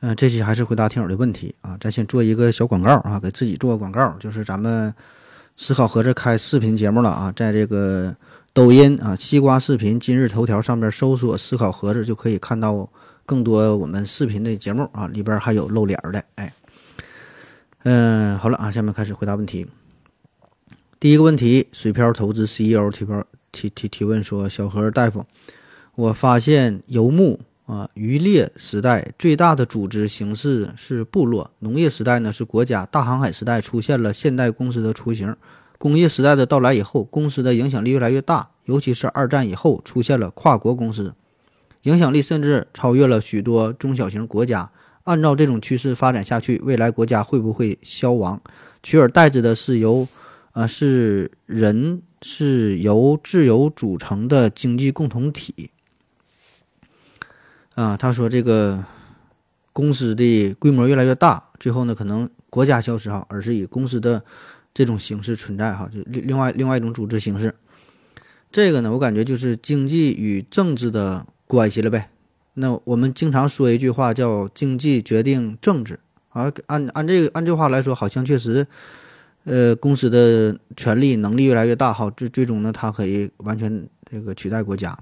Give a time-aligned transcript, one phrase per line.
[0.00, 1.76] 嗯、这期还是回答听友的问题啊。
[1.80, 4.92] 咱先做一个小广告啊，给自己做个广告，就是咱们
[5.56, 8.16] 思考盒子开视频节目了啊，在这个
[8.52, 12.90] 抖音啊、西瓜视频、今日头条上边搜索“思考盒子”，就可以看到
[13.26, 16.24] 更多我们视频的节目啊，里边还有露脸的。
[16.36, 16.52] 哎，
[17.84, 19.66] 嗯，好了啊，下面开始回答问题。
[20.98, 25.24] 第一个问题，水漂投资 CEO 提标提提提问说：“小何大夫，
[25.94, 27.40] 我发现游牧
[27.70, 35.36] 啊渔猎时代最大的组织形式是部落，农业时代呢是国家，大航海时代出现了现代公司的雏形，
[35.78, 41.14] 工业时代的到来以后，公司的影响力越来越大，尤其是二战以后出现了跨国公司，
[41.82, 44.72] 影响力甚至超越了许多中小型国家。
[45.04, 48.40] 按照这种趋势发展下去，未来国家会不会消亡？
[48.82, 50.08] 取而代之的是由
[50.52, 55.70] 啊、是人是由自由组成的经济共同体。
[57.80, 58.84] 啊，他说这个
[59.72, 64.22] 公司的规模越来越大，最后呢，可能国家消失哈，而是以公司的
[64.74, 67.54] 这种形式存在哈，就另另外另外一种组织形式。
[68.52, 72.10] 这个呢，我感觉就是经济与政治的关系了呗。
[72.52, 78.66] 那我们经常说一句话叫“经济决定政治”，啊，按按这个按这话来说，好像确实。
[79.44, 84.94] 呃，公司的权力能力越来越大，哈，最最终呢，它可以完全这个取代国家。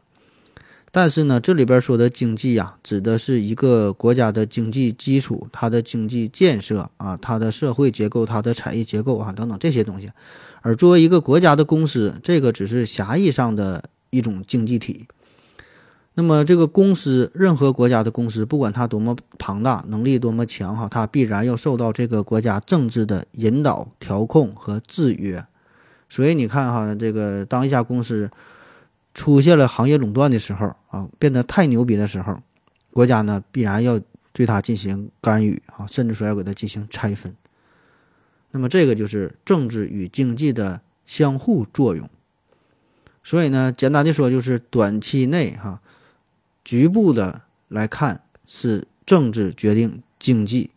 [0.90, 10.10] 但是呢，这里边说的经济呀，指的是一个国家的经济基础、它的经济建设啊、它的社会结构、它的产业结构啊等等这些东西。
[10.62, 15.06] 而作为一个国家的公司，这个只是狭义上的一种经济体。
[16.14, 25.44] 那么，这个公司，任何国家的公司，不管它多么庞大，能力多么强，哈，它必然要受到这个国家政治的引导、调控和制约。
[26.08, 28.30] 所以你看，哈，这个当一家公司
[29.14, 32.42] 出现了行业垄断的时候，啊，变得太牛逼的时候，
[32.92, 34.00] 国家呢必然要
[34.32, 37.34] 对它进行干预，啊，甚至说要给它进行拆分。
[38.50, 42.08] 那么，这个就是政治与经济的相互作用。
[43.22, 45.80] 所以呢，简单的说，就是短期内，哈。
[46.64, 50.70] 局部的来看是政治决定经济，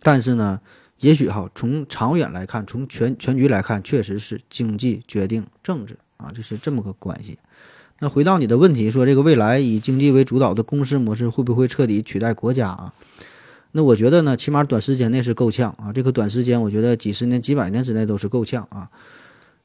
[0.00, 0.62] 但是呢，
[1.00, 7.38] 也许哈，从长远来看，从全全局来看，确实是经济决定政治啊，这是这么个关系。
[8.00, 12.94] 那回到你的问题，说这个未来以经济为主导的公司模式会不会彻底取代国家啊？
[13.72, 15.92] 那我觉得呢，起码短时间内是够呛啊。
[15.92, 18.88] 这个短时间，我觉得几十年、几百年之内都是够呛啊。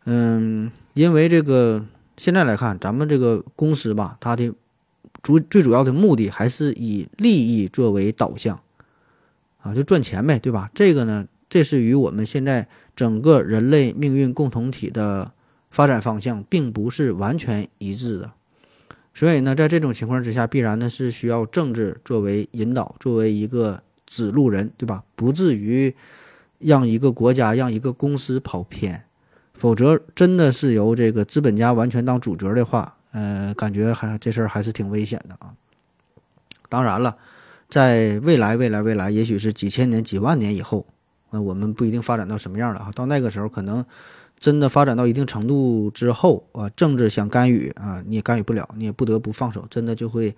[0.06, 1.86] 嗯，因为这个
[2.18, 4.52] 现在来看，咱们这个公司吧，它的
[5.22, 8.60] 主最主要的目的还是以利益作为导向，
[9.62, 10.70] 啊，就赚钱呗，对吧？
[10.74, 15.32] 这个呢，这是与我们现在整个人类命运共同体的
[15.74, 18.32] 发展方向并不是完全一致的。
[19.14, 25.04] 所以呢，在这种情况之下，必然呢是需要政治作为引导，作为一个指路人，对吧？
[25.16, 25.96] 不至于
[26.60, 29.04] 让一个国家、让一个公司跑偏，
[29.54, 32.98] 否则真的是由这个资本家完全当主角的话。
[33.12, 35.54] 呃，感觉还这事儿还是挺危险的啊。
[36.68, 37.18] 当然了，
[37.70, 40.88] 在未来、未来、未来，也许是几千年、几万年以后，
[41.30, 42.92] 呃，我们不一定发展到什么样了啊。
[42.96, 43.86] 到那个时候，可能
[44.44, 50.36] 真的发展到一定程度之后啊，政治想干预啊，你也干预不了，你也不得不放手，真的就会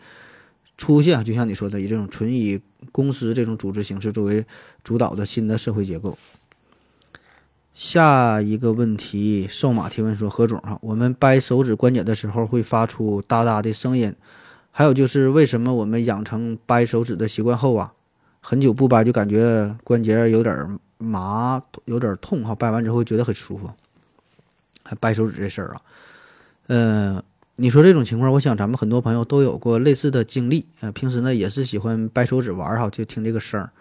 [0.78, 2.62] 出现，就像你说的，以这种纯以
[2.92, 4.46] 公司这种组织形式作为
[4.84, 6.16] 主导的新的社会结构。
[7.74, 14.14] 下一个问题，瘦马提问说：“何总哈，我们掰手指关节的时候会发出哒哒的声音，
[14.70, 17.94] 还有就是为什么我们养成掰手指的习惯后啊，
[18.40, 23.72] 很久不掰就感觉关节有点麻，有点痛哈，掰完之后觉得很舒服。
[24.86, 25.82] 还掰手指这事儿啊，
[26.68, 27.24] 嗯、
[27.58, 33.72] 你说这种情况，我想咱们很多朋友都有过类似的经历，呃，平时呢也是喜欢掰手指玩儿哈，就听这个声儿。”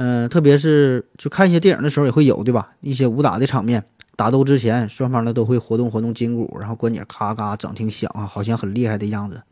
[0.00, 2.70] 嗯，特别是就看一些电影的时候也会有，对吧？
[2.82, 3.84] 一些武打的场面，
[4.14, 9.42] 打斗之前，双方呢都会活动活动筋骨，然后关节咔咔整挺响啊，好像很厉害的样子。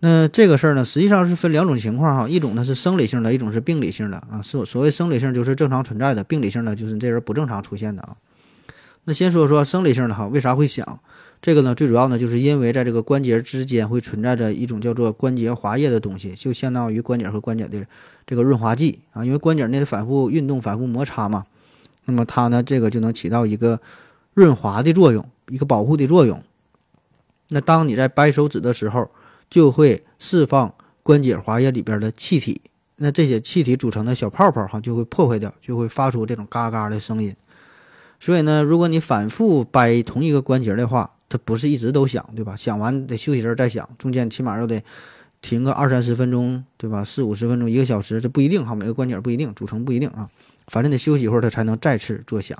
[0.00, 4.42] 那这个事儿呢，实际上是分两种情况哈，一种呢是生理性的，一种是病理性的啊。
[4.42, 8.16] 所所谓生理性就是正常存在的，病理性的就是这人不正常出现的啊。
[9.08, 11.00] 那先说说生理性的哈，为啥会响？
[11.40, 17.86] 这个呢，最主要呢，就是因为在这个关节之间会存在着一种叫做关节滑液的东西，就相当于关节和关节的
[18.26, 19.24] 这个润滑剂啊。
[19.24, 21.46] 因为关节内的反复运动、反复摩擦嘛，
[22.04, 23.80] 那么它呢，这个就能起到一个
[24.34, 26.42] 润滑的作用，一个保护的作用。
[27.48, 29.10] 那当你在掰手指的时候，
[29.48, 32.60] 就会释放关节滑液里边的气体，
[32.96, 37.34] 那这些气体组成的小泡泡哈，就会破坏掉，就会发出这种嘎嘎的声音。
[38.20, 42.56] 所以呢，如果你反复掰同一个关节的话，它不是一直都响，对吧？
[42.56, 44.82] 响完得休息阵再响，中间起码要得
[45.40, 47.04] 停个二三十分钟，对吧？
[47.04, 50.28] 四五十分钟，一个小时，这不一定哈，每个关节不一定，组成不一定啊。
[50.66, 52.58] 反正得休息一会儿，它才能再次作响，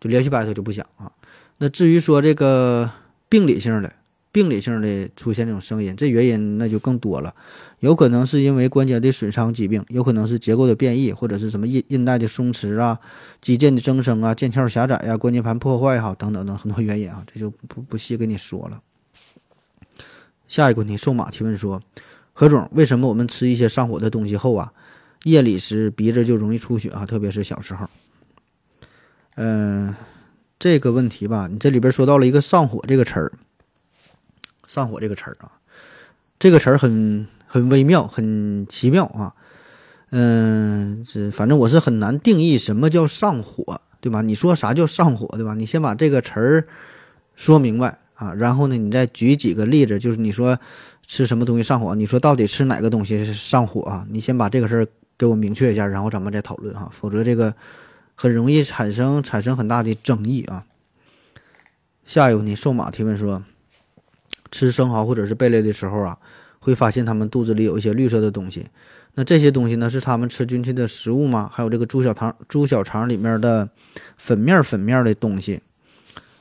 [0.00, 1.10] 就连续掰它就不响啊。
[1.58, 2.90] 那至于说这个
[3.28, 3.92] 病理性的。
[4.34, 7.32] 病理性的出现这种声音，这原因那就更多了，
[7.78, 12.98] 有可能是因为关节的损伤疾病，有可能是结构的变异，或者是什么韧韧带的松弛啊、
[13.40, 18.82] 肌腱的增生啊、腱鞘狭窄呀、关节盘破坏哈等等等很多原因啊，这就不不细跟你说了。
[20.48, 21.80] 下一个问题，瘦马提问说：
[22.32, 24.72] 何总，为什么我们吃一些上火的东西后啊，
[25.22, 27.06] 夜里时鼻子就容易出血啊？
[27.06, 27.88] 特别是小时候。
[29.36, 29.94] 嗯，
[30.58, 33.30] 这个问题吧，你这里边说到了一个上火这个词儿。
[34.66, 35.52] 上火这个词儿啊，
[36.38, 39.34] 这个词儿很很微妙，很奇妙啊。
[40.10, 44.22] 嗯，这反正我是很难定义什么叫上火，对吧？
[44.22, 45.54] 你说啥叫上火，对吧？
[45.54, 46.68] 你先把这个词儿
[47.34, 50.56] 说明白啊，然后呢，你再举几个例子，就是你说
[51.04, 54.06] 吃什么东西上火，你说到底吃哪个东西是上火啊？
[54.08, 54.86] 你先把这个事儿
[55.18, 57.52] 给我明确一下，然后咱们再讨论哈，否则这个
[58.14, 60.64] 很容易产生产生很大的争议啊。
[62.04, 63.42] 下一个呢，瘦马提问说。
[64.54, 66.16] 吃生蚝或者是贝类的时候啊，
[66.60, 68.68] 会发现它们肚子里有一些绿色的东西。
[69.14, 71.50] 那这些东西呢，是它们吃进去的食物吗？
[71.52, 73.68] 还有这个猪小肠、猪小肠里面的
[74.16, 75.60] 粉面、粉面的东西，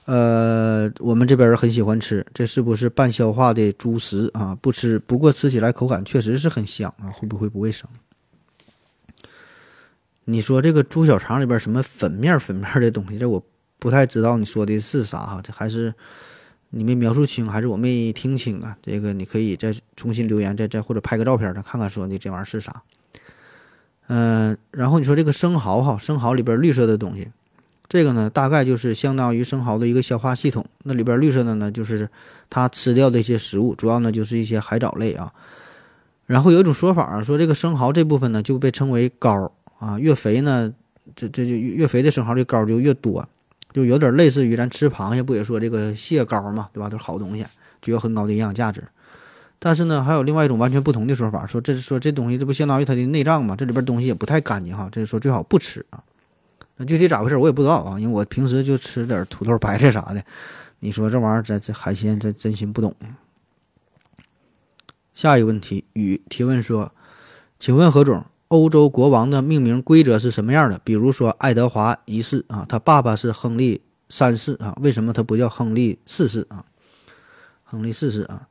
[0.06, 4.54] 呃，我们这边人很喜欢吃，这是不是半消化的猪食啊？
[4.62, 7.90] 不吃，不过吃起来口感确实是很香啊，会不会不卫生？
[10.26, 13.44] 你说这个猪小肠里边什么粉面、粉面的东西，这我
[13.80, 15.96] 不太知道你说的是啥哈，这还是。
[16.76, 18.76] 你没描述清，还是我没听清啊？
[18.82, 22.82] 这个你可以再重新留言，再再或者拍个照片，咱看看说你这玩意儿是啥。
[24.08, 27.30] 嗯，然后你说这个生蚝哈，生蚝里边绿色的东西，
[27.88, 30.66] 这个呢大概就是相当于生蚝的一个消化系统。
[30.84, 32.10] 那里边绿色的呢，就是
[32.50, 35.32] 它吃掉的一些食物，主要呢就是一些海藻类啊。
[36.26, 40.74] 然后有一种说法啊，说这个生蚝这部分呢就被称为膏啊，越肥呢，
[41.16, 43.30] 这这就越肥的生蚝这膏就越多。
[43.74, 46.88] 就有点类似于咱吃螃蟹不也说这个蟹膏嘛，对吧？
[46.88, 47.46] 都是好东西，
[47.82, 48.84] 具有很高的营养价值。
[49.60, 53.56] 但是呢，还有另外一种完全不同的说法，说这说这东西这不相当于它的内脏嘛？
[53.56, 56.04] 这里边东西也不太干净哈，这是说最好不吃啊。
[56.78, 60.24] 那具体咋回事我也不知道啊，因为我平时就吃点土豆、白菜啥的。
[60.80, 62.94] 你说这玩意儿这这海鲜这真心不懂。
[65.14, 66.92] 下一个问题，雨提问说，
[67.60, 68.26] 请问何总？
[68.54, 70.80] 欧洲国王的命名规则是什么样的？
[70.84, 76.64] 比如说爱德华一世啊，他爸爸是亨利三世啊，为什么他不叫亨利四世啊？
[77.64, 78.48] 亨利四世啊，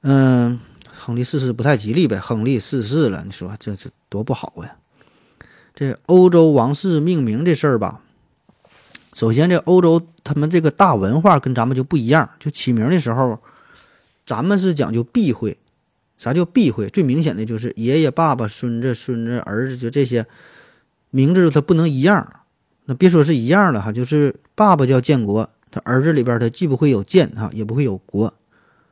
[0.00, 0.58] 嗯，
[0.94, 4.74] 亨利四世不太吉利呗，亨利四世了，你说这这多不好呀？
[5.74, 8.00] 这欧洲王室命名这事儿吧，
[9.12, 13.38] 首先这欧洲他们这个大文化跟咱们就不一样，就起名的时候，
[14.24, 15.58] 咱们是讲究避讳。
[16.18, 16.88] 啥叫避讳？
[16.88, 20.26] 最明显的就是爷爷、爸爸、孙子、孙子、儿子，就这些
[21.10, 22.40] 名字，它不能一样。
[22.86, 28.32] 那别说是一样了哈，就是爸爸叫建国，他儿子里边他既不会有建哈，也不会有国，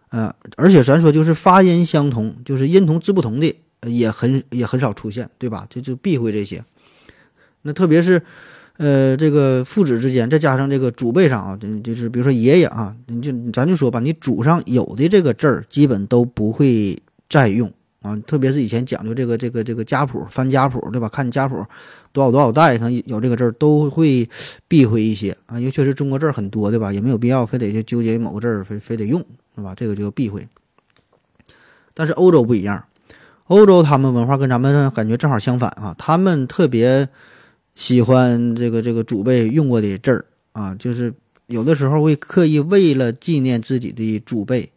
[0.08, 3.54] 呃，而且咱说就是发音相同，就是音同字不同的
[3.86, 5.66] 也很也很少出现，对吧？
[5.70, 6.64] 就就避讳这些。
[7.62, 8.20] 那特别是
[8.78, 17.00] 呃这个父子之间，再加上这个祖辈上啊，就是比如说爷爷啊，你就咱就说吧，你祖上有的这个字儿，基本都不会。
[17.34, 17.68] 再用
[18.00, 21.08] 啊，特别是以前讲究这个这个这个家谱翻家谱，对吧？
[21.08, 21.66] 看家谱
[22.12, 24.28] 多少多少代，可能有这个字儿都会
[24.68, 26.92] 避讳一些啊，因为确实中国字儿很多，对吧？
[26.92, 29.20] 也没有必要非得就纠结某个字儿，非非得用，
[29.56, 29.74] 是吧？
[29.74, 30.46] 这个就避讳。
[31.92, 32.84] 但是欧洲不一样，
[33.48, 37.08] 欧洲他们文化跟咱们感觉正好相反啊，他们特别
[37.74, 41.12] 喜欢这个这个祖辈用过的字儿啊，就是
[41.48, 44.70] 有的时候会刻意为了纪念自己的祖辈，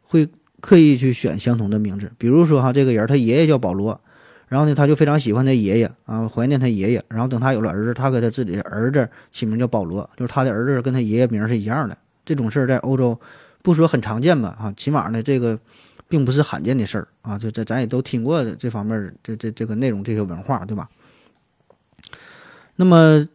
[0.00, 0.26] 会。
[0.62, 4.00] 刻意去选相同的名字，比如说哈，这个人他爷爷叫保罗，
[4.48, 11.98] 然后呢，他就非常喜欢他爷爷啊，怀念他爷爷，然后等他有了儿子，他给他自己的儿子起名叫保罗，就是他的儿子跟他爷爷名是一样的。
[12.24, 13.20] 这种事儿在欧洲
[13.60, 15.58] 不说很常见吧，哈，起码呢，这个
[16.08, 20.88] 并不是罕见的事儿啊，这这咱也都听过的这方面这这这个内容这些文化，对吧？
[22.76, 23.26] 那么。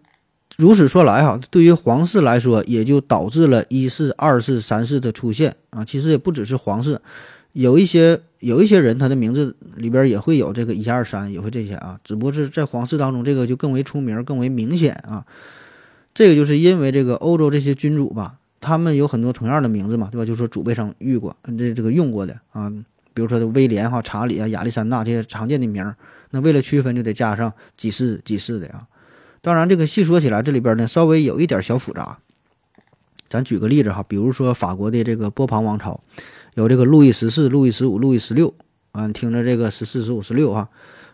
[0.57, 5.85] 如此说来，哈，对于皇室来说，也就导致了一世、二世、三世的出现啊。
[5.85, 6.99] 其实也不只是皇室，
[7.53, 15.23] 有一些有一些人，他的名字里边也会有这个一二三，也会这些啊，只不过是在皇室当中，这个就更为出名，更为明显啊。
[16.15, 20.25] 这个就是因为这个欧洲这些君主吧，他们有很多同样的名字嘛，对吧？
[20.25, 22.67] 就说祖辈上遇过，这这个用过的啊，
[23.13, 25.93] 比如说威廉哈、查理啊、亚历山大这些常见的名，
[26.31, 28.87] 那为了区分，就得加上几世几世的啊。
[29.47, 32.19] 当然，这个细说起来，这里边呢稍微有一点小复杂。
[33.29, 36.01] 咱举个例子哈，比如说法国的这个波旁王朝，
[36.55, 38.53] 有这个路易十四、路易十五、路易十六
[38.91, 40.67] 啊，你听着这个十四、十五、十六哈，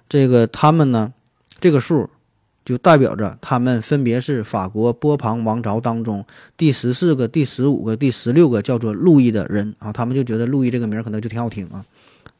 [0.10, 1.14] 这个他们呢，
[1.60, 2.10] 这个数
[2.66, 6.26] 就代表着他们分别是法国波旁王朝当中
[6.58, 11.86] 第十四个、第十五个、第十六个叫做路易的人啊，他们就觉得路易这个名儿可能就挺好听啊，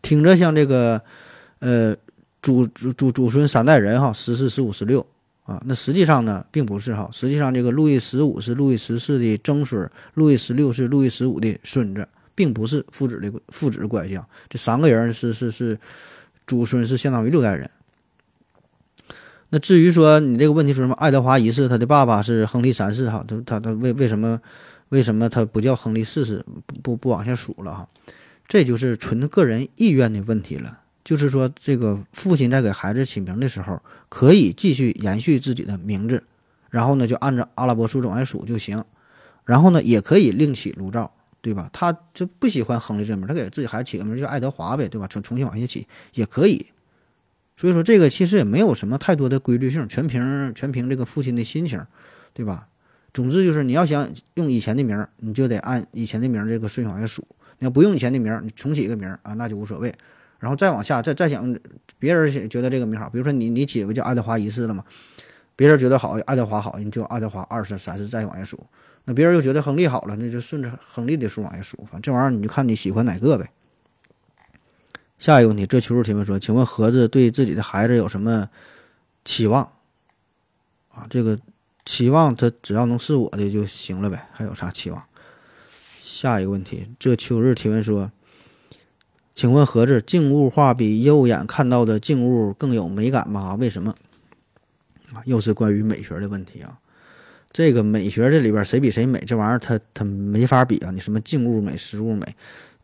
[0.02, 1.04] 听着像这个
[1.60, 1.96] 呃
[2.42, 5.06] 祖祖祖祖孙三代人哈，十四、十五、十六。
[5.44, 7.10] 啊，那实际上呢，并不是哈。
[7.12, 14.26] 实际上，这个路易十五是路易十四的曾孙，路易十六是路易十五的孙子，并不是父子的父子关系啊。
[14.48, 15.78] 这三个人是是是
[16.48, 17.70] 祖孙，是相当于六代人。
[19.50, 24.40] 那至于说你这个问题说什么，爱德华一世他的爸爸是亨利三世哈，他他他为为什么
[24.90, 26.44] 为什么他不叫亨利四世？
[26.66, 27.90] 不不不往下数了哈，
[28.48, 30.80] 这就是纯个人意愿的问题了。
[31.04, 36.24] 就是说，这个父亲在给孩子起名的时候，可以继续延续自己的名字，
[36.70, 38.84] 然后呢，就按照阿拉伯数种来数就行。
[39.46, 41.70] 然后呢，也可以另起炉灶，对吧？
[41.74, 45.06] 他就不喜欢亨利这名，他给自己孩子起个名叫爱德华呗，对吧？
[45.08, 46.68] 重重新往下起也可以。
[47.58, 51.86] 所以说，这个其实也没有什么太多的规律性，全凭全凭这个父亲的心情，
[52.34, 52.70] 对吧？
[53.14, 57.28] 总之就是你要想用以前的名，你就得按以前的名这个顺序往下数。
[57.60, 59.94] 你要不用以前的名，你重起一个名啊，那就无所谓。
[60.44, 61.58] 然后再往下，再再想
[61.98, 64.84] 别人觉得这个名好，比如说你你起个叫爱德华一世了嘛，
[65.56, 68.62] 别人觉得好，爱德华好，你就爱德华二世、三世再往下数。
[69.06, 71.78] 那别人又觉得亨利好了，那就顺着亨利的数往下数。
[71.90, 73.52] 反正这玩意儿你就看你喜欢哪个呗。
[75.18, 78.50] 下一个问题，这求助提问说，请问盒子对自己的孩子有什么
[79.24, 79.64] 期望？
[80.90, 81.40] 啊，这个
[81.86, 85.02] 期望他只要能是我的就行了呗，还有啥期望？
[86.02, 88.12] 下一个问题，这秋日提问说。
[89.36, 93.56] 请问盒子，静物画比肉眼看到的静物更有美感吗？
[93.56, 93.96] 为什么？
[95.12, 96.80] 啊，又是关于美学的问题啊。
[97.52, 99.20] 这个美学这里边谁比谁美？
[99.26, 100.92] 这玩意儿它它没法比啊。
[100.92, 102.36] 你什么静物美、实物美？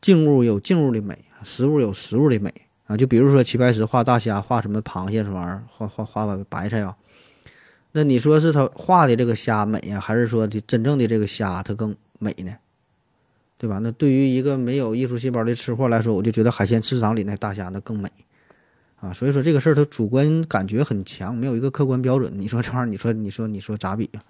[0.01, 2.53] 静物有静物的美，实物有实物的美
[2.85, 2.97] 啊。
[2.97, 6.97] 就比如说齐白石画大虾，画什么螃蟹什么玩意儿，画画画白菜啊。
[7.91, 12.53] 那你说是他画的这个虾美呀，还是说的真正的这个虾它更美呢？
[13.59, 13.77] 对吧？
[13.79, 18.09] 那对于一个没有艺术细胞的吃货来说，我就觉得海鲜市场里那大虾那更美，
[18.95, 22.31] 啊，所以说这个事儿它主观感觉很强，没有一个客观标准。
[22.37, 24.23] 你说这玩意儿，你说你说你说咋比呀？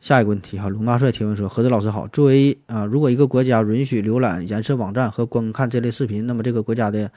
[0.00, 7.12] 下一个问题哈，龙大帅提问说：何子老师好，作为啊，如果一个国家允许浏览颜色网站和观看这类视频，那么这个国家的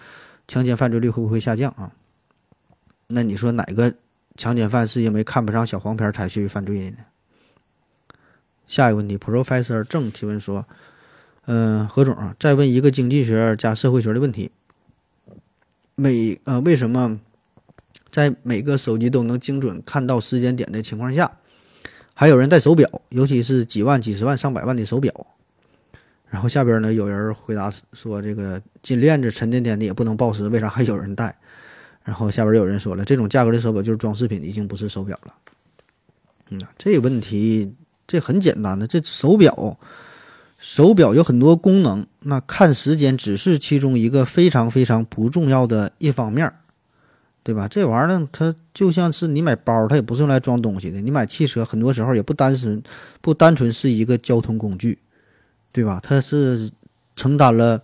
[0.48, 1.94] 强奸犯罪率会不会下降啊？
[3.08, 3.96] 那你说哪个
[4.38, 6.98] 强奸犯是因为看不上小黄片才去犯罪的呢？
[8.74, 10.66] 下一个问题，Professor 郑提问说
[11.46, 14.50] ：“嗯，何总啊，再问一个经济学加社会学的问题。
[15.94, 17.20] 每呃，为什么
[18.10, 21.38] 在每个手机都能精准看到时间点的情况下，
[22.16, 25.28] 还有人戴手表，尤其是几万、几十万、上百万的手表？
[26.26, 31.38] 然后下边呢，有人回答说：这个金链子沉甸甸的也不能报时，为啥还有人戴？
[32.04, 35.36] 然后下边有人说了，这种价格的手表就是装饰品，已经不是手表了。
[36.50, 39.78] 嗯，这个问题。”这很简单的，这手表，
[40.58, 46.54] 手表有很多功能，那看时间只是其中一个非常非常不重要的一方面，
[47.44, 47.68] 对吧？
[47.68, 52.82] 这玩意儿呢，它就像是你买包，它也不是用来装东西的；你买汽车，很多时候也不单纯
[53.20, 55.00] 不单纯是一个交通工具，
[55.72, 56.00] 对吧？
[56.02, 56.72] 它是
[57.16, 57.82] 承担了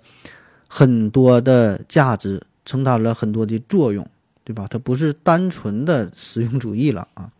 [0.67, 4.05] 很多的价值，承担了很多的作用，
[4.43, 4.67] 对吧？
[4.69, 7.31] 它不是单纯的实用主义了啊。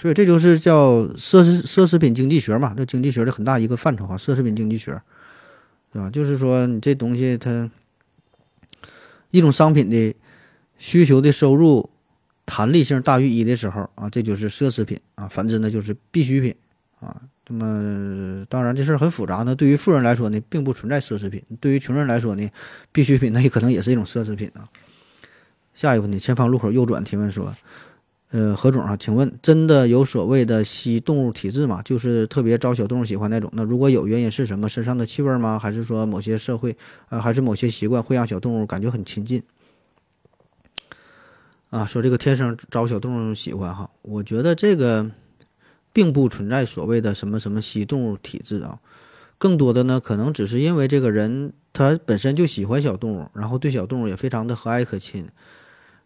[0.00, 5.02] 所以这就是叫奢侈奢侈品经济学嘛，这经济学的很大一个范畴啊，奢侈品经济学，
[5.92, 6.08] 对吧？
[6.08, 7.68] 就是说你这东西它
[9.32, 10.14] 一种商品的
[10.78, 11.90] 需求的收入
[12.46, 16.54] 弹力性大于一的时候啊，这就是奢侈品啊，反之呢就是必需品
[17.00, 17.20] 啊。
[17.48, 22.48] 那么当然这事儿很复杂呢，对于富人来说呢，并不存在奢侈品；对于穷人来说呢，
[22.92, 24.62] 必需品那也可能也是一种奢侈品啊。
[25.74, 27.52] 下一个问题，前方路口右转提问说。
[28.30, 31.80] 呃，何总啊，请问真的有所谓的吸动物体质吗？
[31.82, 33.50] 就是特别招小动物喜欢那种。
[33.54, 34.68] 那如果有，原因是什么？
[34.68, 35.58] 身上的气味吗？
[35.58, 36.76] 还是说某些社会，
[37.08, 39.42] 呃，还是某些习惯会让小动物感觉很亲近？
[41.70, 45.10] 啊，说这个天生招小动物喜欢哈，我觉得这个
[45.92, 48.80] 并不存在所谓的什么什么吸动物体质啊，
[49.38, 51.52] 更多的呢，可能只是因为这个人。
[51.70, 55.28] 他本身就喜欢小动物，然后对小动物也非常的和蔼可亲。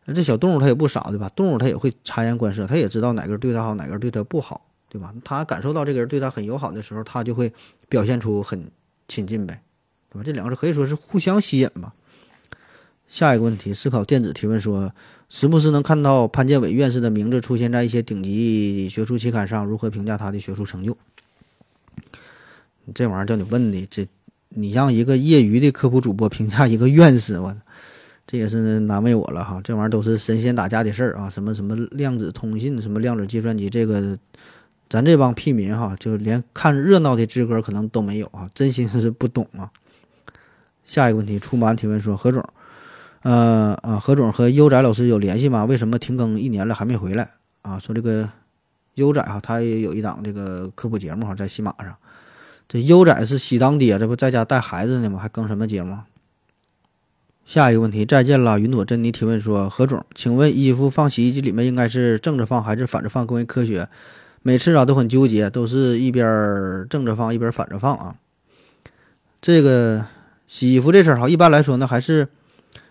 [0.04, 1.28] 那这小动物它也不傻对吧？
[1.30, 5.14] 动物它也会察言观色，它也知道哪个对它好，哪个对它不好，对吧？
[5.24, 7.52] 它感受到这个人对它很友好的时候，它就会
[7.88, 8.70] 表现出很
[9.06, 9.62] 亲近呗，
[10.10, 10.24] 对吧？
[10.24, 11.94] 这两个是可以说是互相吸引吧。
[13.08, 14.94] 下一个问题，思考电子提问说，
[15.28, 20.96] 时不时能看到潘建伟院士的名字出现在一些顶级学术期刊上，如何评价他的学术成就？
[22.94, 24.08] 这玩意儿叫你问的，这
[24.48, 27.54] 你让一个业余的科普主播评价一个院士，我
[28.26, 29.60] 这也是难为我了哈。
[29.62, 34.18] 这玩意儿都是神仙打架的事儿啊，什么什么量子通信，什么量子计算机，这个
[34.88, 39.70] 咱这帮屁民哈，就连看热闹的资格可能都没有啊，真心是不懂啊。
[40.84, 42.44] 下一个问题，出版提问说，何总，
[43.22, 45.64] 呃啊，何总和优仔老师有联系吗？
[45.64, 47.30] 为什么停更一年了还没回来
[47.62, 47.78] 啊？
[47.78, 48.28] 说这个
[48.94, 51.94] 优仔哈，他也有一档这个科普节目哈，在喜马上。
[52.68, 55.18] 这优仔是喜当爹，这不在家带孩子呢吗？
[55.18, 55.98] 还更什么节目？
[57.44, 63.88] 下一个问题，再见了，云朵珍妮提问说：何总，请问衣服放洗衣机里面应该是正着放还是反着放更为科学？
[64.42, 68.14] 每次啊都很纠结，都是一边正着放一边反着放啊。
[69.40, 70.06] 这个
[70.46, 72.28] 洗衣服这事儿哈，一般来说呢还是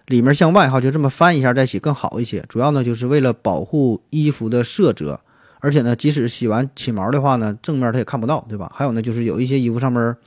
[0.05, 2.45] 里面向外哈，就这么翻一下再洗更好一些。
[2.47, 5.21] 主要呢就是为了保护衣服的色泽。
[5.63, 8.71] 而且呢，即使洗完起毛的话呢，正面它也看不到，对吧？
[8.73, 10.17] 还有呢，就是有一些衣服上面，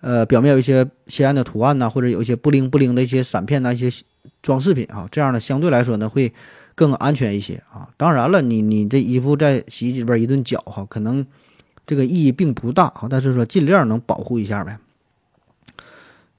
[0.00, 3.90] 呃，表面有一些鲜艳的图案呐，或者有一些不灵不灵的一些闪片呐，一些
[4.42, 6.32] 装饰品啊，这样呢，相对来说呢，会
[6.74, 7.88] 更安全一些啊。
[7.96, 11.26] 当然了，你你这衣服在洗衣机里边一顿搅哈，可能
[11.86, 14.78] 这个意义并不大啊，但是说尽量能保护一下呗。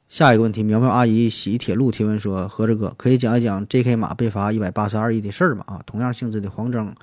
[0.08, 3.98] 下一个问题，苗苗阿姨洗铁路提问说：何志哥可以讲一讲 J.K.
[3.98, 5.66] 马被罚一百八十二亿的事儿吗？
[5.68, 6.96] 啊，同样性质的黄峥。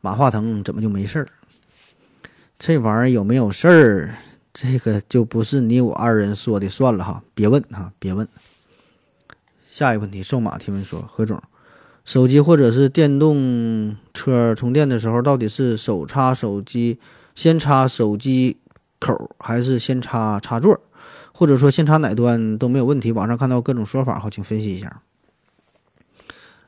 [0.00, 1.26] 马化腾怎么就没事儿？
[2.56, 4.14] 这玩意儿有没有事儿？
[4.58, 8.26] 这个就不是你我二人说的算了哈，别问哈，别问。
[9.68, 11.42] 下一个问题，瘦马提问说：何总，
[12.06, 16.98] 手机或者是电动车充电的时候，到底是手插手机，
[17.34, 18.56] 先插手机
[18.98, 20.80] 口，还是先插插座？
[21.34, 23.12] 或者说先插哪端都没有问题？
[23.12, 25.02] 网上看到各种说法，好，请分析一下。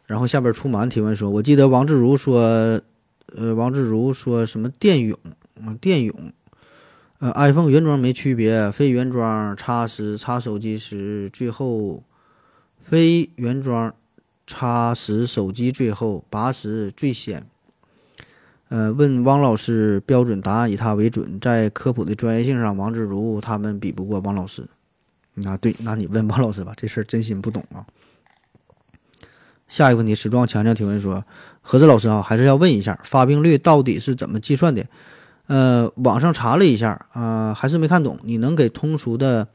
[0.05, 2.83] 然后下边出马提问说：我记得王自如说。
[3.37, 5.18] 呃，王自如说什么电泳
[5.61, 5.77] 啊？
[5.83, 6.33] 电泳，
[7.18, 12.04] 呃，iPhone 原装没区别，非原装插时插手机时最后，
[12.81, 13.92] 非原装
[14.46, 17.44] 插时手机最后，拔时最先。
[18.68, 21.40] 呃，问汪老师标准答案，以他为准。
[21.40, 24.68] 在科普的专业性上，王自如他们比不过汪老师。
[25.44, 27.85] 啊，对，那你问汪老师吧，这事儿真心不懂啊。
[29.66, 31.24] 下一个问题，史壮强强提问说
[31.62, 34.87] ：“何子老师啊，还是要问一下，发病率到底是怎么计算的？
[35.49, 38.19] 呃，网上查了一下啊，还是没看懂。
[38.23, 39.49] 你能给通俗的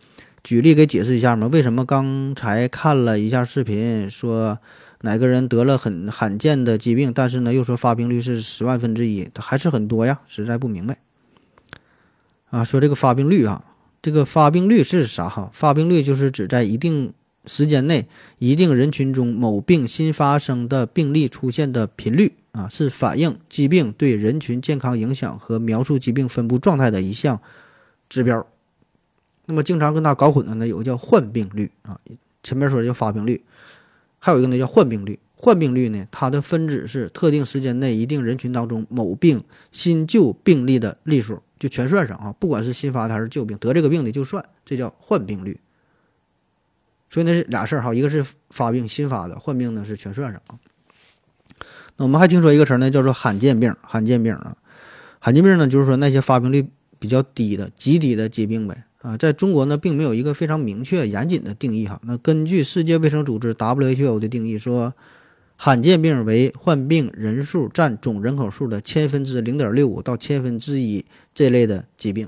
[0.44, 1.48] 举例给解释一下吗？
[1.52, 4.60] 为什么刚才看了一下视频，说
[5.02, 10.20] 哪个人得了很罕见的疾病，但是呢又说发病率是十万分之一，还是很多呀？
[10.28, 10.98] 实在不明白。
[12.50, 13.64] 啊，说这个发病率啊，
[14.02, 15.50] 这个发病率是啥哈？
[15.54, 17.14] 发病率就是指在一定。”
[17.46, 27.42] 时间内，一定人群中某病新发生的病例出现的频率啊，是反映疾病对人群健康影响和描述疾病分布状态的一项
[28.08, 28.48] 指标。
[29.46, 32.00] 那么，经常跟它搞混的呢，有个叫患病率啊，
[32.42, 33.44] 前面说的叫发病率，
[34.20, 35.20] 还有一个呢叫患病率。
[35.36, 45.60] 患病率呢，它的分子是特定时间内一定人群当中某病新旧病例的例数，就全算上啊，不管是新发的还是旧病，得这个病的就算，这叫患病率。
[47.10, 50.56] 所以那是俩事儿哈，一个是发病新发的，患病呢是全算上啊。
[51.98, 53.76] 那我们还听说一个词儿呢，叫做罕见病。
[53.82, 54.58] 罕见病啊，
[55.20, 56.68] 罕见病呢就是说那些发病率
[57.00, 59.16] 比较低的、极低的疾病呗啊。
[59.16, 62.02] 在中国呢，并没有一个非常明确、严谨的定义哈。
[62.04, 64.94] 那根据世界卫生组织 WHO 的定义说，
[65.56, 72.28] 罕见病为患病人数占总人口数的千分之零点六五到千分之一这类的疾病。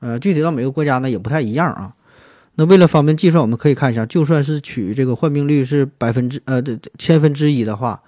[0.00, 1.94] 呃，具体到每个国家呢也不太一样啊。
[2.56, 8.02] 那为了方便计算，我们可以看一下，就算是取这个患病率是百分之呃这千分之一的话，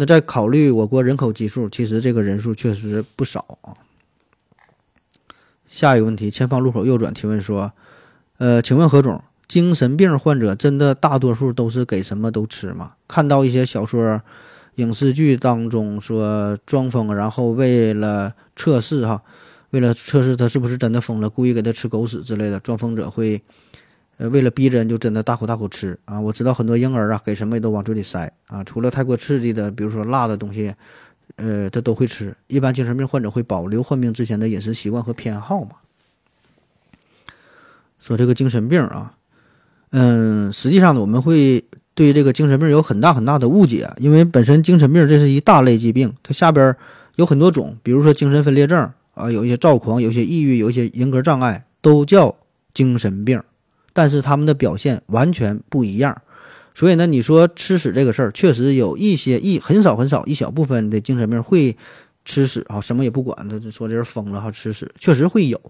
[0.00, 3.76] 那再考虑我国人口基数，其实这个人数确实不少啊。
[5.66, 7.74] 下一个问题，前方路口右转提问说，
[8.38, 12.94] 呃，请问何总，精神病患者真的大多数都是给什么都吃吗？
[13.06, 14.22] 看到一些小说、
[14.76, 19.22] 影视剧当中说装疯，然后为了测试哈。
[19.68, 23.42] 为了测试他是不是真的疯了，故意给他吃狗屎之类的，装疯者会，
[24.20, 26.20] 呃，为了逼真就真的大口大口吃啊！
[26.20, 30.74] 我知道很多婴儿啊，给什么也都往嘴里塞啊，除了太过刺激的，比如说辣的东西，
[31.36, 32.36] 呃，他都会吃。
[32.46, 35.70] 一般精神病患者会保留患病之前的饮食习惯和偏好嘛？
[37.98, 39.14] 说这个精神病啊，
[39.92, 46.76] 嗯，实际上呢，我们会对这个精神病有很大很大的误解，因为本身精神病这是一大类疾病，它下边
[47.16, 52.36] 有很多种，比如说精神分裂症啊，有一些躁狂，有些抑郁，有一些人格障碍，都叫
[52.74, 53.42] 精神病，
[53.92, 56.22] 但是他们的表现完全不一样。
[56.74, 61.76] 所以呢，你说吃屎这个事儿，确实有一些一很少很少一小部分的精神病会
[62.24, 65.60] 吃屎啊，什么也不管，他就说这人疯了哈，吃屎确实会有，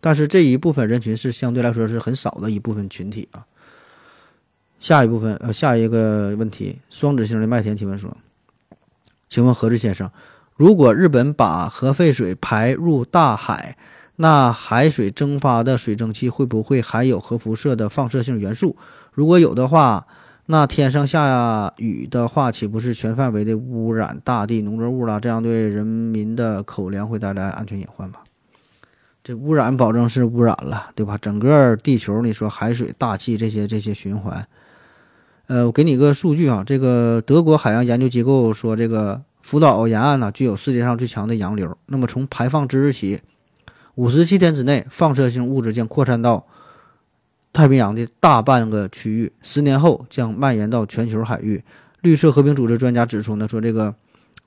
[0.00, 3.44] 但是这一部分人群是相对来说是很少的一部分群体啊。
[4.78, 8.16] 下一部分，呃，下一个问题，双子星的麦田提问说
[9.26, 10.10] ：“请问何志先生，
[10.54, 13.76] 如果日本把核废水排入大海，
[14.16, 18.76] 那海水蒸发的水蒸气会不会含有核辐射的放射性元素？
[19.12, 20.06] 如果有的话，
[20.46, 25.20] 那天上下雨的话，岂不是全范围的污染大地农作物了？
[25.20, 28.20] 这样对人民的口粮会带来安全隐患吧？
[29.24, 31.18] 这污染保证是污染了，对吧？
[31.18, 34.46] 整个地球，你说海水、大气这些这些循环。”
[35.48, 41.76] 呃，我给你个数据啊，这个德国海洋研究机构说，这个福岛沿岸呢具有世界上最强的洋流。
[41.86, 43.20] 那么从排放之日起，
[43.96, 46.46] 五十七天之内，放射性物质将扩散到
[47.52, 51.64] 太平洋的大半个区域，十年后将蔓延到全球海域。
[52.02, 53.94] 绿色和平组织专家指出呢，说这个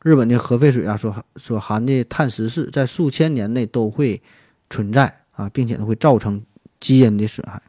[0.03, 4.21] 日本的核废水啊，所所含的碳十四在数千年内都会
[4.69, 6.43] 存在啊，并且呢会造成
[6.79, 7.59] 基因的损害。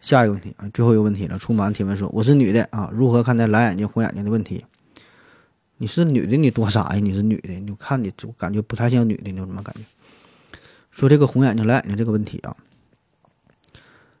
[0.00, 1.38] 下一个问题啊，最后一个问题了。
[1.38, 4.66] 出满提问说：“我是女的啊，如何看待蓝眼睛、红眼睛的问题？”
[5.78, 6.98] 你是女的，你多傻呀？
[7.00, 9.82] 你是女的，你看你就感觉不太像女的，你有什么感觉？
[10.90, 12.56] 说这个红眼睛、蓝眼睛这个问题啊，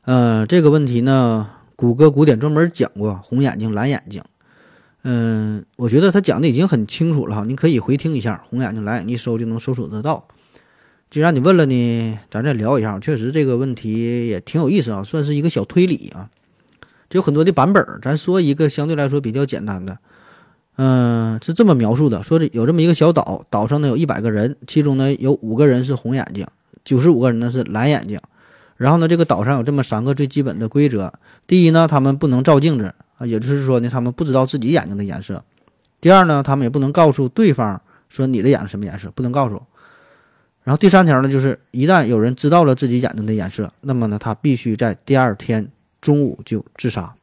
[0.04, 4.22] 呃，这个问题呢，谷歌古典专门讲过红眼睛、蓝眼睛。
[5.02, 10.28] 嗯，我觉得他讲的已经很清楚了哈，你可以回听一下，红眼睛、蓝眼睛，一搜就能搜索得到。
[11.10, 13.00] 既然你问了呢，咱再聊一下。
[13.00, 16.30] 确实这个问题也挺有意思啊，算是一个小推理啊。
[17.08, 19.98] 这有很多的版本，咱说一个相对来说比较简单的。
[20.80, 26.46] 嗯，是这么描述的：说这有这么一个小岛，岛上呢有一百个人，其中呢有五个人是红眼睛，
[26.84, 28.20] 九十五个人呢是蓝眼睛。
[28.76, 31.12] 然后呢，这个岛上有这么三个最基本的规则：
[31.48, 35.40] 第一呢，他们不能照镜子啊，也就是说呢，他们不知道自己眼睛的颜色；
[36.00, 39.60] 第二呢，他们也不能告诉对方说你的眼睛什么颜色，不能告诉。
[40.62, 45.68] 然后第三条呢，就是一旦有人知道了自己眼睛的颜色，那么呢，他必须在第二天
[46.00, 47.14] 中午就自杀。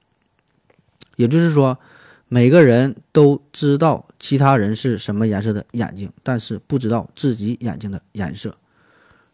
[1.16, 1.80] 也就是说，
[2.28, 8.56] 每个人都知道其他人是什么颜色的眼睛，但是不知道自己眼睛的颜色。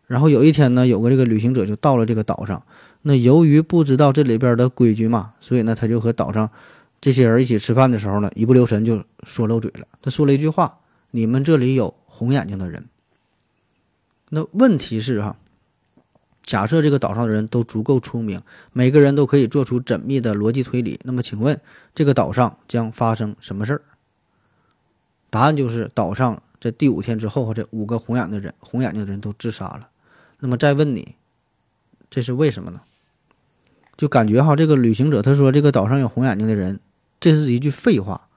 [0.08, 2.62] 然后有一天呢，有个这个旅行者就到了这个岛上，
[3.04, 6.50] 那由于不知道这里边的规矩嘛，所以呢，他就和岛上
[7.00, 9.88] 这些人一起吃饭的时候呢，一不留神就说漏嘴了。
[10.02, 10.80] 他说了一句话
[11.12, 12.90] ：“你们这里有红眼睛的人。”
[14.30, 15.38] 那问题是哈，
[16.52, 18.42] 假设这个岛上的人都足够聪明，
[18.74, 21.58] 每个人都可以做出缜密的逻辑推理，那么请问
[21.96, 23.82] 这个岛上将发生什么事儿？
[25.30, 29.88] 答案就是岛上在第五天之后，这五个红眼的人、红眼睛的人都自杀了。
[30.40, 31.16] 那么再问你，
[32.10, 32.82] 这是为什么呢？
[33.96, 36.82] 就感觉哈，这个旅行者他说这个岛上有红眼睛的人，
[37.22, 38.28] 这是一句废话，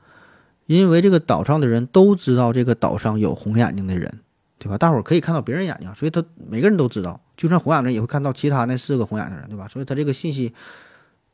[0.66, 4.20] 因为这个岛上的人都知道这个岛上有红眼睛的人。
[4.56, 4.78] 对吧？
[4.78, 9.68] 大伙可以看到别人眼睛，所以他每个人都知道，就算红眼睛也会看到其他那四个红眼睛人，对吧？
[9.68, 10.52] 所以他这个信息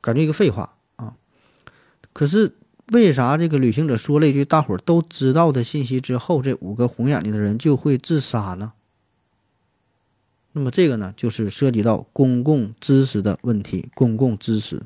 [0.00, 1.14] 感觉一个废话啊。
[2.12, 2.56] 可是
[2.92, 8.72] 为啥这个旅行者说了一句大伙都知道的信息之后，这五个红眼睛的人就会自杀呢？
[10.52, 13.88] 那么这个呢，就是涉及到公共知识的问题。
[13.94, 14.82] 公共知识，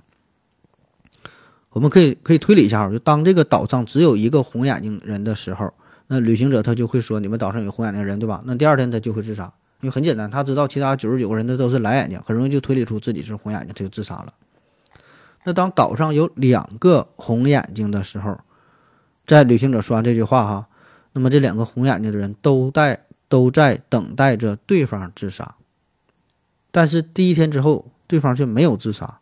[1.70, 5.72] 我们可以可以推理一下，就当这个岛上只有一个红眼睛人的时候。
[6.06, 8.42] 那旅行者他就会说你们岛上有红眼睛人，对吧？
[8.44, 14.32] 那第二天他就会自杀，因为很简单，他知道其他九十九个人的都是蓝眼睛，很容易就推理出自己是红眼睛，他就自杀了。
[15.44, 18.40] 那当岛上有两个红眼睛的时候，
[19.26, 20.68] 在旅行者说完这句话哈，
[21.12, 25.56] 那么这两个红眼睛的人都在都在等待着对方自杀，
[26.70, 29.18] 但是第一天之后，对方却没有自杀，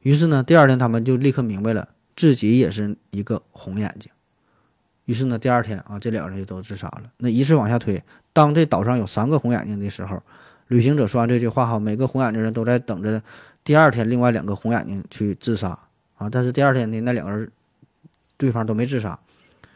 [0.00, 4.10] 于是呢，第二天他们就立刻明白了自己也是一个红眼睛。
[5.04, 7.02] 于是呢，第二天啊，这两个人就都自杀了。
[7.18, 10.22] 那依次往下推，当这岛上有三个红眼睛的时候，
[10.68, 13.22] 旅行者说完这句话哈，每个红眼睛人都在等着
[13.62, 15.78] 第二天另外两个红眼睛去自杀
[16.16, 16.30] 啊。
[16.30, 17.50] 但是第二天呢，那两个人
[18.36, 19.18] 对方都没自杀，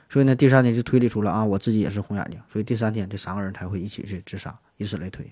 [0.08, 5.30] 所以呢，第三天就推理出了啊，我自己也是红眼睛，所以第三天这三个人才会一起去自杀，以此类推。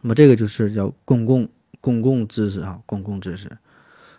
[0.00, 1.48] 那么这个就是叫公共
[1.80, 3.56] 公共知识啊，公共知识。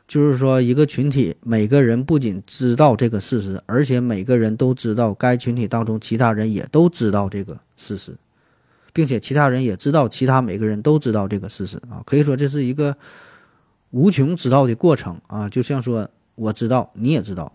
[0.06, 8.16] 就是说，一个群体，每个人不仅知道这个事实，而且每个人都知道该群体当中其他人也都知道这个事实，
[8.92, 12.04] 并且其他人也知道其他每个人都知道这个事实啊。
[12.06, 12.96] 可以说，这是一个
[13.92, 17.54] 无穷知道的过程啊，就像说我知道你也知道，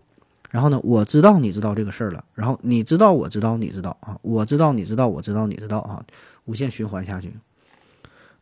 [0.50, 6.02] 然后呢，我知道你知道这个事儿了，然后你知道我知道你知道啊，我知道你知道我知道你知道啊，
[6.46, 7.34] 无限循环下去。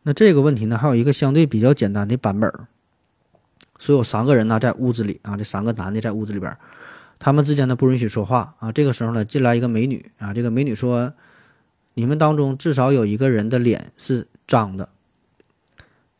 [0.03, 2.67] 那这个问题呢，还有一个相对比较简单的版本儿。
[3.79, 6.57] 所有三个人呢在屋子里啊，这三个男的在屋子里边，
[7.19, 8.71] 他们之间呢不允许说话啊。
[8.71, 11.13] 这个时候呢，进来一个美女啊，这个美女说
[11.93, 14.89] ：“你们当中至少有一个人的脸是脏的。”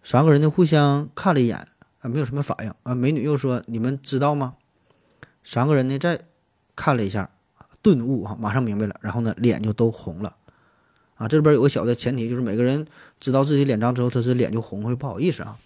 [0.03, 1.67] 三个人呢互相看了一眼
[1.99, 2.95] 啊，没有什么反应啊。
[2.95, 4.55] 美女又说：“你们知道吗？”
[5.43, 6.21] 三个人呢再
[6.75, 7.29] 看了一下，
[7.81, 10.35] 顿悟哈，马上明白了，然后呢脸就都红了。
[11.15, 12.85] 啊，这里边有个小的前提，就是每个人
[13.19, 15.57] 知道自己脸脏之后，他是脸就红，会不好意思啊。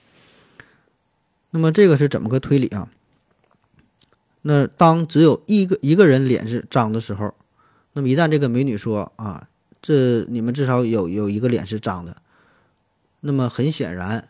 [1.52, 2.90] 那么这个是怎么个推理啊？
[4.42, 7.36] 那当只有一个一个人脸是脏的时候，
[7.94, 9.48] 那么一旦这个美女说啊，
[9.82, 12.18] 这你们至少有有一个脸是脏的，
[13.20, 14.30] 那么很显然，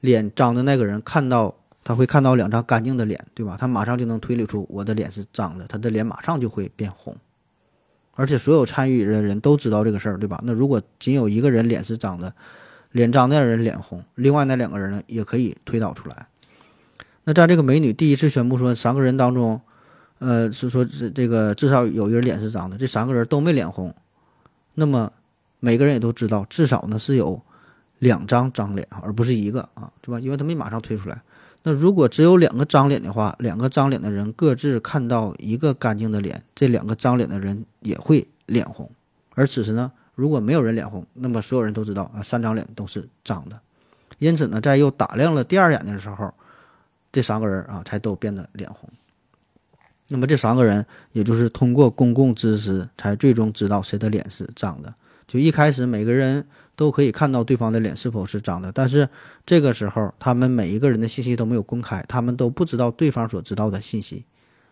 [0.00, 3.56] 脸脏的那个人看到他会看到两张干净的脸，对吧？
[3.60, 7.16] 他马上就能推理出我的脸是脏的，他的脸马上就会变红。
[8.14, 10.40] 而且所有参与的人都知道这个事儿，对吧？
[10.44, 12.34] 那如果仅有一个人脸是脏的，
[12.92, 16.26] 脸脏的人脸红，另外那两个人呢也可以推导出来。
[17.24, 19.60] 那在这个美女第一次宣布说三个人当中，
[20.18, 23.94] 呃，是说这这个至少有一人脸是脏的，这三个人都没脸红，
[24.74, 25.12] 那么
[25.60, 27.42] 每个人也都知道，至少呢是有
[27.98, 30.18] 两张脏脸而不是一个啊，对吧？
[30.18, 31.22] 因为他没马上推出来。
[31.62, 38.90] 那如果只有两个脏脸的话，两个脏脸的人各自看到一个干净的脸，这两个脏脸的人也会脸红。
[39.34, 43.60] 而此时呢，如果没有人脸红，那么所有人都知道啊，三张脸都是脏的。
[44.18, 46.34] 因此呢，在又打量了第二眼的时候，
[47.10, 48.90] 这三个人啊才都变得脸红。
[50.08, 54.94] 那么这三个人也就是通过公共知识才最终知道谁的脸是脏的。
[55.26, 56.46] 就一开始每个人。
[56.76, 59.10] 都可以看到对方的脸是否是脏的，但是
[59.44, 64.24] 这个时候他们每一个人的信息都没有公开，他们都不知道对方所知道的信息，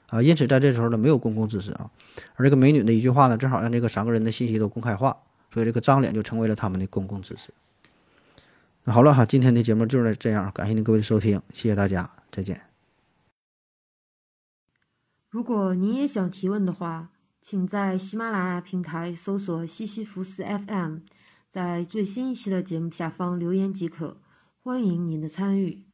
[0.08, 1.90] 啊，因此在这时候呢没有公共知识啊，
[2.36, 5.18] 而这个美女的一句话呢，正好让这个三个人的信息都公开化，
[5.50, 7.52] 所以这个脏脸就成为了他们的公共知识。
[8.84, 12.62] 那好了哈，今天的节目就是这样，感谢您各位的收听，谢谢大家，再见。
[15.28, 17.10] 如果您也想提问的话，
[17.42, 20.98] 请在喜马拉雅平台搜索西西弗斯 FM。
[21.50, 24.18] 在最新一期的节目下方留言即可，
[24.62, 25.87] 欢迎您的参与。